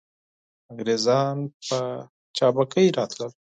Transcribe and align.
انګریزان 0.71 1.37
په 1.67 1.79
چابکۍ 2.37 2.87
راتلل. 2.97 3.31